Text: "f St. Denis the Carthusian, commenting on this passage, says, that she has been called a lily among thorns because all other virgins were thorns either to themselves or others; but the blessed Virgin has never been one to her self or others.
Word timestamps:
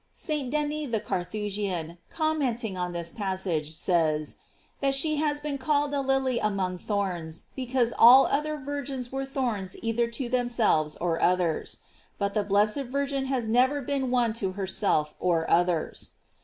"f 0.11 0.17
St. 0.17 0.49
Denis 0.49 0.87
the 0.89 0.99
Carthusian, 0.99 1.99
commenting 2.09 2.75
on 2.75 2.91
this 2.91 3.13
passage, 3.13 3.71
says, 3.75 4.37
that 4.79 4.95
she 4.95 5.17
has 5.17 5.39
been 5.39 5.59
called 5.59 5.93
a 5.93 6.01
lily 6.01 6.39
among 6.39 6.79
thorns 6.79 7.43
because 7.55 7.93
all 7.99 8.25
other 8.25 8.57
virgins 8.57 9.11
were 9.11 9.25
thorns 9.27 9.75
either 9.83 10.07
to 10.07 10.27
themselves 10.27 10.97
or 10.99 11.21
others; 11.21 11.81
but 12.17 12.33
the 12.33 12.43
blessed 12.43 12.81
Virgin 12.85 13.25
has 13.25 13.47
never 13.47 13.79
been 13.79 14.09
one 14.09 14.33
to 14.33 14.53
her 14.53 14.65
self 14.65 15.13
or 15.19 15.47
others. 15.47 16.09